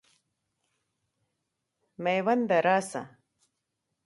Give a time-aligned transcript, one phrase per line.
[2.03, 3.01] مېونده راسه.